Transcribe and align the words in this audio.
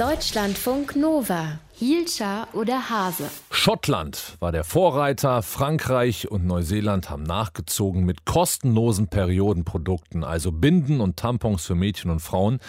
Deutschlandfunk 0.00 0.96
Nova. 0.96 1.58
Hielscher 1.74 2.48
oder 2.54 2.88
Hase? 2.88 3.28
Schottland 3.50 4.38
war 4.40 4.50
der 4.50 4.64
Vorreiter, 4.64 5.42
Frankreich 5.42 6.30
und 6.30 6.46
Neuseeland 6.46 7.10
haben 7.10 7.22
nachgezogen 7.22 8.06
mit 8.06 8.24
kostenlosen 8.24 9.08
Periodenprodukten, 9.08 10.24
also 10.24 10.52
Binden 10.52 11.02
und 11.02 11.18
Tampons 11.18 11.66
für 11.66 11.74
Mädchen 11.74 12.10
und 12.10 12.20
Frauen, 12.20 12.60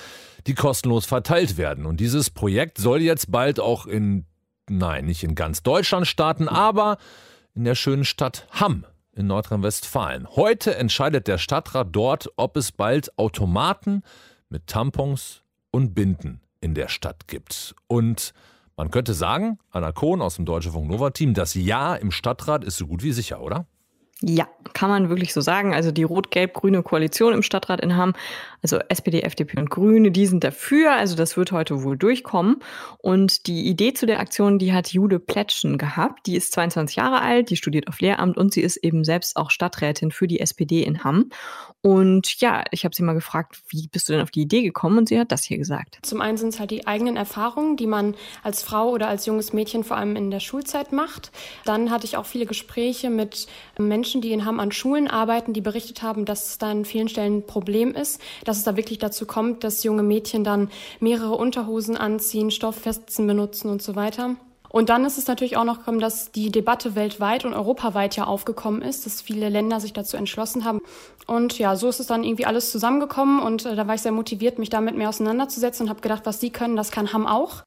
die 0.45 0.55
kostenlos 0.55 1.05
verteilt 1.05 1.55
werden. 1.55 1.85
Und 1.85 2.01
dieses 2.01 2.31
Projekt 2.31 2.79
soll 2.79 3.01
jetzt 3.01 3.31
bald 3.31 3.61
auch 3.61 3.85
in, 3.85 4.25
nein, 4.69 5.05
nicht 5.05 5.23
in 5.23 5.33
ganz 5.33 5.63
Deutschland 5.63 6.07
starten, 6.07 6.49
aber 6.49 6.97
in 7.55 7.63
der 7.63 7.75
schönen 7.75 8.03
Stadt 8.03 8.45
Hamm 8.51 8.85
in 9.13 9.27
Nordrhein-Westfalen. 9.27 10.27
Heute 10.35 10.75
entscheidet 10.75 11.29
der 11.29 11.37
Stadtrat 11.37 11.87
dort, 11.93 12.27
ob 12.35 12.57
es 12.57 12.73
bald 12.73 13.17
Automaten 13.17 14.03
mit 14.49 14.67
Tampons 14.67 15.43
und 15.71 15.93
Binden 15.93 16.41
in 16.61 16.73
der 16.73 16.87
Stadt 16.87 17.27
gibt. 17.27 17.75
Und 17.87 18.33
man 18.77 18.89
könnte 18.89 19.13
sagen, 19.13 19.59
Anna 19.71 19.91
Kohn 19.91 20.21
aus 20.21 20.35
dem 20.35 20.45
Deutsche 20.45 20.71
Funk 20.71 20.89
Nova 20.89 21.09
Team, 21.09 21.33
das 21.33 21.53
Ja 21.53 21.95
im 21.95 22.11
Stadtrat 22.11 22.63
ist 22.63 22.77
so 22.77 22.87
gut 22.87 23.03
wie 23.03 23.11
sicher, 23.11 23.41
oder? 23.41 23.65
Ja, 24.23 24.47
kann 24.73 24.89
man 24.89 25.09
wirklich 25.09 25.33
so 25.33 25.41
sagen. 25.41 25.73
Also 25.73 25.91
die 25.91 26.03
rot-gelb-grüne 26.03 26.83
Koalition 26.83 27.33
im 27.33 27.41
Stadtrat 27.41 27.81
in 27.81 27.97
Hamm, 27.97 28.13
also 28.61 28.77
SPD, 28.89 29.21
FDP 29.21 29.59
und 29.59 29.69
Grüne, 29.71 30.11
die 30.11 30.27
sind 30.27 30.43
dafür. 30.43 30.93
Also 30.93 31.15
das 31.15 31.37
wird 31.37 31.51
heute 31.51 31.83
wohl 31.83 31.97
durchkommen. 31.97 32.57
Und 32.99 33.47
die 33.47 33.67
Idee 33.67 33.93
zu 33.93 34.05
der 34.05 34.19
Aktion, 34.19 34.59
die 34.59 34.73
hat 34.73 34.93
Jude 34.93 35.19
Plätschen 35.19 35.79
gehabt. 35.79 36.27
Die 36.27 36.35
ist 36.35 36.51
22 36.53 36.97
Jahre 36.97 37.21
alt, 37.21 37.49
die 37.49 37.57
studiert 37.57 37.87
auf 37.87 37.99
Lehramt 37.99 38.37
und 38.37 38.53
sie 38.53 38.61
ist 38.61 38.77
eben 38.77 39.03
selbst 39.03 39.37
auch 39.37 39.49
Stadträtin 39.49 40.11
für 40.11 40.27
die 40.27 40.39
SPD 40.39 40.83
in 40.83 41.03
Hamm. 41.03 41.31
Und 41.81 42.39
ja, 42.39 42.63
ich 42.69 42.85
habe 42.85 42.93
sie 42.93 43.01
mal 43.01 43.13
gefragt, 43.13 43.59
wie 43.69 43.87
bist 43.87 44.07
du 44.07 44.13
denn 44.13 44.21
auf 44.21 44.29
die 44.29 44.41
Idee 44.41 44.61
gekommen? 44.61 44.99
Und 44.99 45.09
sie 45.09 45.19
hat 45.19 45.31
das 45.31 45.43
hier 45.43 45.57
gesagt. 45.57 45.97
Zum 46.03 46.21
einen 46.21 46.37
sind 46.37 46.49
es 46.49 46.59
halt 46.59 46.69
die 46.69 46.85
eigenen 46.85 47.17
Erfahrungen, 47.17 47.75
die 47.75 47.87
man 47.87 48.15
als 48.43 48.61
Frau 48.61 48.89
oder 48.91 49.07
als 49.07 49.25
junges 49.25 49.51
Mädchen 49.51 49.83
vor 49.83 49.97
allem 49.97 50.15
in 50.15 50.29
der 50.29 50.39
Schulzeit 50.39 50.91
macht. 50.91 51.31
Dann 51.65 51.89
hatte 51.89 52.05
ich 52.05 52.17
auch 52.17 52.27
viele 52.27 52.45
Gespräche 52.45 53.09
mit 53.09 53.47
Menschen, 53.79 54.10
die 54.19 54.33
in 54.33 54.43
Hamm 54.43 54.59
an 54.59 54.73
Schulen 54.73 55.07
arbeiten, 55.07 55.53
die 55.53 55.61
berichtet 55.61 56.01
haben, 56.01 56.25
dass 56.25 56.49
es 56.49 56.57
da 56.57 56.71
an 56.71 56.83
vielen 56.83 57.07
Stellen 57.07 57.37
ein 57.37 57.45
Problem 57.45 57.95
ist, 57.95 58.19
dass 58.43 58.57
es 58.57 58.63
da 58.63 58.75
wirklich 58.75 58.99
dazu 58.99 59.25
kommt, 59.25 59.63
dass 59.63 59.83
junge 59.83 60.03
Mädchen 60.03 60.43
dann 60.43 60.69
mehrere 60.99 61.35
Unterhosen 61.35 61.95
anziehen, 61.95 62.51
Stofffetzen 62.51 63.25
benutzen 63.27 63.69
und 63.69 63.81
so 63.81 63.95
weiter. 63.95 64.35
Und 64.71 64.87
dann 64.87 65.03
ist 65.03 65.17
es 65.17 65.27
natürlich 65.27 65.57
auch 65.57 65.65
noch 65.65 65.79
gekommen, 65.79 65.99
dass 65.99 66.31
die 66.31 66.49
Debatte 66.49 66.95
weltweit 66.95 67.43
und 67.43 67.53
europaweit 67.53 68.15
ja 68.15 68.23
aufgekommen 68.23 68.81
ist, 68.81 69.05
dass 69.05 69.21
viele 69.21 69.49
Länder 69.49 69.81
sich 69.81 69.91
dazu 69.91 70.15
entschlossen 70.15 70.63
haben. 70.63 70.79
Und 71.27 71.59
ja, 71.59 71.75
so 71.75 71.89
ist 71.89 71.99
es 71.99 72.07
dann 72.07 72.23
irgendwie 72.23 72.45
alles 72.45 72.71
zusammengekommen 72.71 73.41
und 73.41 73.65
äh, 73.65 73.75
da 73.75 73.87
war 73.87 73.95
ich 73.95 74.01
sehr 74.01 74.13
motiviert, 74.13 74.59
mich 74.59 74.69
damit 74.69 74.95
mehr 74.95 75.09
auseinanderzusetzen 75.09 75.85
und 75.85 75.89
habe 75.89 76.01
gedacht, 76.01 76.25
was 76.25 76.39
sie 76.39 76.51
können, 76.51 76.77
das 76.77 76.91
kann 76.91 77.11
Ham 77.11 77.27
auch. 77.27 77.63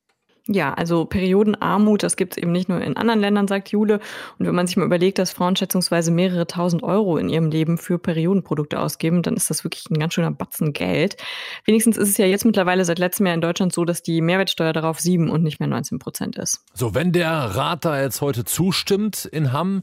Ja, 0.47 0.75
also 0.75 1.07
Periodenarmut, 1.07 2.03
das 2.03 2.17
gibt 2.17 2.35
es 2.37 2.43
eben 2.43 2.53
nicht 2.53 2.69
nur 2.69 2.79
in 2.83 2.99
anderen 2.99 3.21
Ländern, 3.21 3.49
sagt 3.49 3.71
Jule. 3.71 4.01
Und 4.39 4.47
wenn 4.47 4.55
man 4.55 4.67
sich 4.67 4.77
mal 4.77 4.85
überlegt, 4.85 5.19
dass 5.19 5.33
Frauen 5.33 5.57
schätzungsweise 5.57 6.11
mehrere 6.11 6.47
tausend 6.47 6.83
Euro 6.83 7.17
in 7.17 7.31
ihrem 7.31 7.51
Leben 7.51 7.79
für 7.79 7.99
Periodenprodukte 7.99 8.79
ausgeben, 8.79 9.23
dann 9.23 9.35
ist 9.35 9.49
das 9.49 9.65
wirklich 9.65 9.89
ein 9.91 9.99
ganz 9.99 10.13
schöner 10.13 10.31
Batzen 10.31 10.75
Geld. 10.75 11.17
Wenigstens 11.65 11.97
ist 11.97 12.11
es 12.11 12.19
ja 12.19 12.27
jetzt 12.27 12.45
mittlerweile 12.45 12.85
seit 12.85 12.99
letztem 12.99 13.25
Jahr 13.25 13.35
in 13.35 13.41
Deutschland 13.41 13.73
so, 13.73 13.87
dass 13.87 14.03
die 14.03 14.21
Mehrwertsteuer 14.21 14.75
darauf 14.75 15.01
sieben 15.01 15.31
und 15.31 15.43
nicht 15.43 15.61
mehr 15.61 15.69
19 15.69 15.99
Prozent 15.99 16.37
ist. 16.37 16.63
So, 16.75 16.95
wenn 16.95 17.13
der 17.13 17.31
Rat 17.31 17.87
da 17.87 17.99
jetzt 17.99 18.21
heute 18.21 18.45
zustimmt 18.45 19.25
in 19.25 19.51
Hamm, 19.51 19.83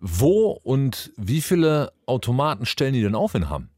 wo 0.00 0.50
und 0.50 1.12
wie 1.16 1.40
viele 1.40 1.92
Automaten 2.06 2.66
stellen 2.66 2.94
die 2.94 3.02
denn 3.02 3.14
auf 3.14 3.34
in 3.36 3.48
Hamm? 3.48 3.68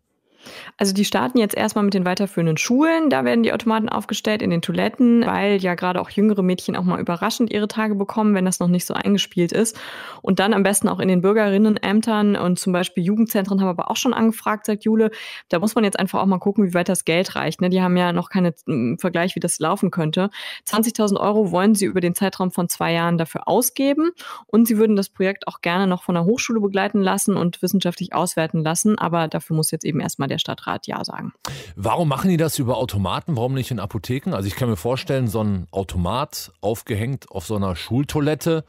Also 0.78 0.92
die 0.92 1.05
starten 1.05 1.39
jetzt 1.39 1.56
erstmal 1.56 1.84
mit 1.84 1.95
den 1.95 2.05
weiterführenden 2.05 2.56
Schulen. 2.56 3.11
Da 3.11 3.25
werden 3.25 3.42
die 3.42 3.53
Automaten 3.53 3.89
aufgestellt 3.89 4.41
in 4.41 4.50
den 4.50 4.62
Toiletten, 4.62 5.27
weil 5.27 5.56
ja 5.56 5.75
gerade 5.75 6.00
auch 6.00 6.11
jüngere 6.11 6.42
Mädchen 6.42 6.77
auch 6.77 6.84
mal 6.84 7.00
überraschend 7.00 7.53
ihre 7.53 7.69
Tage 7.69 7.97
bekommen, 7.97 8.34
wenn 8.34 8.45
das 8.45 8.61
noch 8.61 8.69
nicht 8.69 8.86
so 8.86 8.95
eingespielt 8.95 9.53
ist. 9.53 9.78
Und 10.23 10.39
dann 10.39 10.55
am 10.55 10.62
besten 10.62 10.89
auch 10.89 11.00
in 11.00 11.08
den 11.08 11.23
Bürgerinnenämtern 11.23 12.36
und 12.36 12.58
zum 12.58 12.73
Beispiel 12.73 13.05
Jugendzentren 13.05 13.61
haben 13.61 13.68
aber 13.68 13.90
auch 13.90 13.96
schon 13.96 14.14
angefragt, 14.14 14.67
sagt 14.67 14.85
Jule. 14.85 15.11
Da 15.48 15.58
muss 15.58 15.74
man 15.74 15.85
jetzt 15.85 15.98
einfach 15.98 16.20
auch 16.20 16.27
mal 16.27 16.39
gucken, 16.39 16.64
wie 16.64 16.74
weit 16.74 16.89
das 16.89 17.05
Geld 17.05 17.35
reicht. 17.35 17.61
Ne? 17.61 17.69
Die 17.69 17.83
haben 17.83 17.96
ja 17.96 18.13
noch 18.13 18.30
keinen 18.30 18.98
Vergleich, 18.98 19.35
wie 19.35 19.40
das 19.40 19.58
laufen 19.58 19.90
könnte. 19.90 20.30
20.000 20.67 21.19
Euro 21.19 21.51
wollen 21.51 21.74
sie 21.74 21.86
über 21.86 22.01
den 22.01 22.14
Zeitraum 22.14 22.51
von 22.51 22.69
zwei 22.69 22.92
Jahren 22.92 23.19
dafür 23.19 23.48
ausgeben. 23.48 24.11
Und 24.46 24.69
sie 24.69 24.79
würden 24.79 24.96
das 24.96 25.08
Projekt 25.08 25.48
auch 25.48 25.61
gerne 25.61 25.86
noch 25.86 26.02
von 26.05 26.14
der 26.14 26.24
Hochschule 26.24 26.61
begleiten 26.61 27.01
lassen 27.01 27.36
und 27.36 27.63
wissenschaftlich 27.63 28.14
auswerten 28.14 28.63
lassen. 28.63 28.98
Aber 28.98 29.27
dafür 29.29 29.57
muss 29.57 29.70
jetzt 29.70 29.85
eben 29.85 30.01
erstmal 30.01 30.29
der 30.29 30.36
der 30.36 30.40
Stadtrat 30.56 30.86
Ja 30.86 31.05
sagen. 31.05 31.33
Warum 31.77 32.08
machen 32.08 32.30
die 32.30 32.36
das 32.36 32.58
über 32.58 32.77
Automaten? 32.77 33.36
Warum 33.36 33.55
nicht 33.55 33.70
in 33.70 33.78
Apotheken? 33.78 34.34
Also 34.34 34.48
ich 34.48 34.56
kann 34.56 34.68
mir 34.68 34.77
vorstellen, 34.77 35.28
so 35.28 35.42
ein 35.42 35.67
Automat 35.70 36.52
aufgehängt 36.61 37.30
auf 37.30 37.46
so 37.46 37.56
einer 37.56 37.77
Schultoilette, 37.77 38.64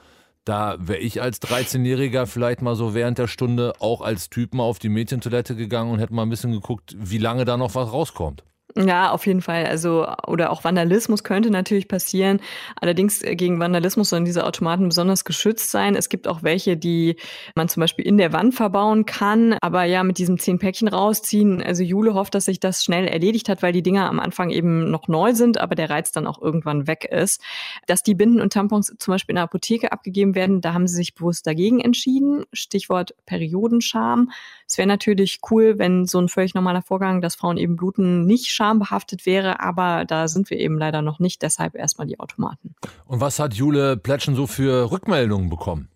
da 0.46 0.78
wäre 0.80 1.00
ich 1.00 1.22
als 1.22 1.42
13-Jähriger 1.42 2.26
vielleicht 2.26 2.62
mal 2.62 2.76
so 2.76 2.94
während 2.94 3.18
der 3.18 3.28
Stunde 3.28 3.74
auch 3.80 4.02
als 4.02 4.30
Typ 4.30 4.54
mal 4.54 4.64
auf 4.64 4.80
die 4.80 4.90
Mädchentoilette 4.90 5.56
gegangen 5.56 5.92
und 5.92 6.00
hätte 6.00 6.14
mal 6.14 6.24
ein 6.24 6.30
bisschen 6.30 6.54
geguckt, 6.54 6.96
wie 6.98 7.18
lange 7.18 7.44
da 7.44 7.58
noch 7.58 7.76
was 7.76 7.92
rauskommt. 7.92 8.44
Ja, 8.86 9.10
auf 9.12 9.26
jeden 9.26 9.42
Fall. 9.42 9.66
Also, 9.66 10.08
oder 10.28 10.52
auch 10.52 10.64
Vandalismus 10.64 11.24
könnte 11.24 11.50
natürlich 11.50 11.88
passieren. 11.88 12.40
Allerdings 12.80 13.24
äh, 13.24 13.36
gegen 13.36 13.60
Vandalismus 13.60 14.10
sollen 14.10 14.26
diese 14.26 14.46
Automaten 14.46 14.90
besonders 14.90 15.26
geschützt 15.26 15.72
sein. 15.72 15.96
Es 15.96 16.10
gibt 16.10 16.28
auch 16.28 16.44
welche, 16.44 16.78
die 16.78 17.16
man 17.56 17.70
zum 17.70 17.82
Beispiel 17.82 18.06
in 18.06 18.18
der 18.18 18.34
Wand 18.34 18.54
verbauen 18.54 19.06
kann. 19.08 19.56
Aber 19.62 19.86
ja, 19.86 20.04
mit 20.04 20.20
diesem 20.20 20.38
zehn 20.38 20.60
Päckchen 20.60 20.88
rausziehen. 20.88 21.64
Also 21.64 21.82
Jule 21.82 22.14
hofft, 22.14 22.36
dass 22.36 22.46
sich 22.46 22.60
das 22.60 22.84
schnell 22.84 23.08
erledigt 23.08 23.50
hat, 23.50 23.64
weil 23.64 23.74
die 23.74 23.82
Dinger 23.82 24.08
am 24.08 24.20
Anfang 24.20 24.52
eben 24.52 24.92
noch 24.92 25.08
neu 25.08 25.34
sind, 25.34 25.58
aber 25.60 25.74
der 25.74 25.90
Reiz 25.90 26.12
dann 26.12 26.28
auch 26.28 26.40
irgendwann 26.40 26.86
weg 26.86 27.06
ist. 27.06 27.42
Dass 27.88 28.04
die 28.04 28.14
Binden 28.14 28.42
und 28.42 28.54
Tampons 28.54 28.94
zum 29.00 29.12
Beispiel 29.12 29.34
in 29.34 29.38
der 29.38 29.46
Apotheke 29.46 29.92
abgegeben 29.92 30.36
werden, 30.36 30.62
da 30.62 30.74
haben 30.74 30.88
sie 30.88 30.96
sich 30.96 31.16
bewusst 31.16 31.48
dagegen 31.48 31.80
entschieden. 31.80 32.44
Stichwort 32.54 33.16
Periodenscham. 33.26 34.30
Es 34.68 34.78
wäre 34.78 34.88
natürlich 34.88 35.40
cool, 35.50 35.80
wenn 35.80 36.06
so 36.06 36.20
ein 36.20 36.30
völlig 36.30 36.54
normaler 36.54 36.84
Vorgang, 36.84 37.22
dass 37.22 37.36
Frauen 37.36 37.58
eben 37.58 37.76
bluten, 37.76 38.26
nicht 38.26 38.52
schambehaftet 38.68 39.26
wäre, 39.26 39.60
aber 39.62 40.06
da 40.06 40.28
sind 40.28 40.50
wir 40.50 40.60
eben 40.60 40.78
leider 40.78 41.02
noch 41.02 41.20
nicht, 41.20 41.42
deshalb 41.42 41.76
erstmal 41.76 42.08
die 42.08 42.20
Automaten. 42.20 42.76
Und 43.06 43.22
was 43.22 43.40
hat 43.40 43.54
Jule 43.54 43.98
Plätschen 43.98 44.36
so 44.36 44.48
für 44.48 44.92
Rückmeldungen 44.92 45.50
bekommen? 45.50 45.90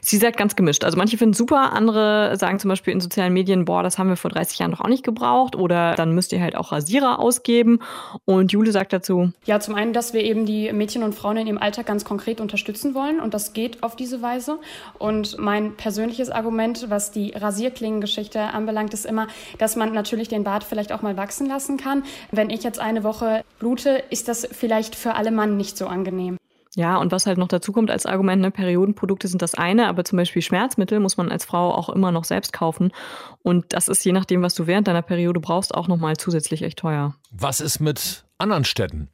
Sie 0.00 0.16
sagt 0.16 0.36
ganz 0.36 0.56
gemischt. 0.56 0.84
Also 0.84 0.96
manche 0.96 1.16
finden 1.18 1.32
es 1.32 1.38
super, 1.38 1.72
andere 1.72 2.36
sagen 2.36 2.58
zum 2.58 2.68
Beispiel 2.68 2.92
in 2.92 3.00
sozialen 3.00 3.32
Medien, 3.32 3.64
boah, 3.64 3.82
das 3.82 3.98
haben 3.98 4.08
wir 4.08 4.16
vor 4.16 4.30
30 4.30 4.58
Jahren 4.58 4.70
doch 4.72 4.80
auch 4.80 4.88
nicht 4.88 5.04
gebraucht 5.04 5.56
oder 5.56 5.94
dann 5.94 6.14
müsst 6.14 6.32
ihr 6.32 6.40
halt 6.40 6.56
auch 6.56 6.72
Rasierer 6.72 7.18
ausgeben. 7.18 7.80
Und 8.24 8.52
Jule 8.52 8.72
sagt 8.72 8.92
dazu. 8.92 9.32
Ja, 9.46 9.60
zum 9.60 9.74
einen, 9.74 9.92
dass 9.92 10.12
wir 10.12 10.22
eben 10.22 10.46
die 10.46 10.72
Mädchen 10.72 11.02
und 11.02 11.14
Frauen 11.14 11.36
in 11.36 11.46
ihrem 11.46 11.58
Alltag 11.58 11.86
ganz 11.86 12.04
konkret 12.04 12.40
unterstützen 12.40 12.94
wollen 12.94 13.20
und 13.20 13.34
das 13.34 13.52
geht 13.52 13.82
auf 13.82 13.96
diese 13.96 14.22
Weise. 14.22 14.58
Und 14.98 15.38
mein 15.38 15.74
persönliches 15.76 16.30
Argument, 16.30 16.86
was 16.88 17.10
die 17.10 17.30
Rasierklingengeschichte 17.30 18.40
anbelangt, 18.40 18.94
ist 18.94 19.06
immer, 19.06 19.28
dass 19.58 19.76
man 19.76 19.92
natürlich 19.92 20.28
den 20.28 20.44
Bart 20.44 20.64
vielleicht 20.64 20.92
auch 20.92 21.02
mal 21.02 21.16
wachsen 21.16 21.46
lassen 21.46 21.76
kann. 21.76 22.04
Wenn 22.30 22.50
ich 22.50 22.62
jetzt 22.62 22.78
eine 22.78 23.04
Woche 23.04 23.44
blute, 23.58 24.02
ist 24.10 24.28
das 24.28 24.48
vielleicht 24.50 24.94
für 24.94 25.14
alle 25.14 25.30
Mann 25.30 25.56
nicht 25.56 25.76
so 25.76 25.86
angenehm. 25.86 26.38
Ja, 26.78 26.98
und 26.98 27.10
was 27.10 27.26
halt 27.26 27.38
noch 27.38 27.48
dazu 27.48 27.72
kommt 27.72 27.90
als 27.90 28.06
Argument, 28.06 28.40
ne, 28.40 28.52
Periodenprodukte 28.52 29.26
sind 29.26 29.42
das 29.42 29.56
eine, 29.56 29.88
aber 29.88 30.04
zum 30.04 30.16
Beispiel 30.16 30.42
Schmerzmittel 30.42 31.00
muss 31.00 31.16
man 31.16 31.28
als 31.28 31.44
Frau 31.44 31.74
auch 31.74 31.88
immer 31.88 32.12
noch 32.12 32.22
selbst 32.22 32.52
kaufen. 32.52 32.92
Und 33.42 33.72
das 33.72 33.88
ist 33.88 34.04
je 34.04 34.12
nachdem, 34.12 34.42
was 34.42 34.54
du 34.54 34.68
während 34.68 34.86
deiner 34.86 35.02
Periode 35.02 35.40
brauchst, 35.40 35.74
auch 35.74 35.88
nochmal 35.88 36.16
zusätzlich 36.18 36.62
echt 36.62 36.78
teuer. 36.78 37.16
Was 37.32 37.60
ist 37.60 37.80
mit 37.80 38.26
anderen 38.38 38.64
Städten? 38.64 39.08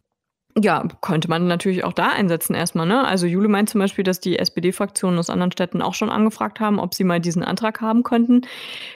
Ja, 0.56 0.86
könnte 1.00 1.28
man 1.28 1.48
natürlich 1.48 1.82
auch 1.82 1.92
da 1.92 2.10
einsetzen 2.10 2.54
erstmal. 2.54 2.86
Ne? 2.86 3.04
Also 3.04 3.26
Jule 3.26 3.48
meint 3.48 3.68
zum 3.70 3.80
Beispiel, 3.80 4.04
dass 4.04 4.20
die 4.20 4.38
SPD-Fraktionen 4.38 5.18
aus 5.18 5.28
anderen 5.28 5.50
Städten 5.50 5.82
auch 5.82 5.94
schon 5.94 6.10
angefragt 6.10 6.60
haben, 6.60 6.78
ob 6.78 6.94
sie 6.94 7.02
mal 7.02 7.18
diesen 7.20 7.42
Antrag 7.42 7.80
haben 7.80 8.04
könnten. 8.04 8.42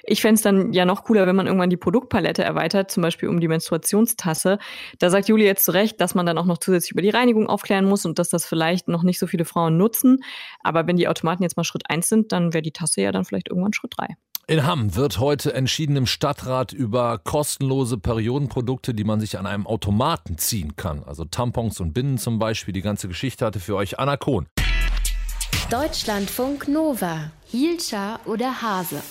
Ich 0.04 0.20
fände 0.20 0.34
es 0.36 0.42
dann 0.42 0.72
ja 0.72 0.84
noch 0.84 1.02
cooler, 1.02 1.26
wenn 1.26 1.34
man 1.34 1.48
irgendwann 1.48 1.70
die 1.70 1.76
Produktpalette 1.76 2.44
erweitert, 2.44 2.92
zum 2.92 3.02
Beispiel 3.02 3.28
um 3.28 3.40
die 3.40 3.48
Menstruationstasse. 3.48 4.60
Da 5.00 5.10
sagt 5.10 5.26
Jule 5.28 5.44
jetzt 5.44 5.64
zu 5.64 5.72
Recht, 5.72 6.00
dass 6.00 6.14
man 6.14 6.26
dann 6.26 6.38
auch 6.38 6.46
noch 6.46 6.58
zusätzlich 6.58 6.92
über 6.92 7.02
die 7.02 7.10
Reinigung 7.10 7.48
aufklären 7.48 7.86
muss 7.86 8.06
und 8.06 8.20
dass 8.20 8.28
das 8.28 8.46
vielleicht 8.46 8.86
noch 8.86 9.02
nicht 9.02 9.18
so 9.18 9.26
viele 9.26 9.44
Frauen 9.44 9.76
nutzen. 9.76 10.22
Aber 10.62 10.86
wenn 10.86 10.96
die 10.96 11.08
Automaten 11.08 11.42
jetzt 11.42 11.56
mal 11.56 11.64
Schritt 11.64 11.90
eins 11.90 12.08
sind, 12.08 12.30
dann 12.30 12.54
wäre 12.54 12.62
die 12.62 12.72
Tasse 12.72 13.00
ja 13.00 13.10
dann 13.10 13.24
vielleicht 13.24 13.48
irgendwann 13.48 13.72
Schritt 13.72 13.94
drei. 13.96 14.16
In 14.50 14.64
Hamm 14.64 14.96
wird 14.96 15.18
heute 15.18 15.52
entschieden 15.52 15.94
im 15.96 16.06
Stadtrat 16.06 16.72
über 16.72 17.18
kostenlose 17.18 17.98
Periodenprodukte, 17.98 18.94
die 18.94 19.04
man 19.04 19.20
sich 19.20 19.38
an 19.38 19.44
einem 19.44 19.66
Automaten 19.66 20.38
ziehen 20.38 20.74
kann. 20.74 21.04
Also 21.04 21.26
Tampons 21.26 21.80
und 21.80 21.92
Binden 21.92 22.16
zum 22.16 22.38
Beispiel. 22.38 22.72
Die 22.72 22.80
ganze 22.80 23.08
Geschichte 23.08 23.44
hatte 23.44 23.60
für 23.60 23.76
euch 23.76 23.98
Anna 23.98 24.16
Kohn. 24.16 24.46
Deutschlandfunk 25.68 26.66
Nova. 26.66 27.30
Hielscher 27.44 28.20
oder 28.24 28.62
Hase? 28.62 29.02